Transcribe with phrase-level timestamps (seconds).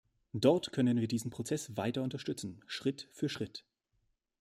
[0.33, 3.63] Dort können wir diesen Prozess weiter unterstützen, Schritt für Schritt.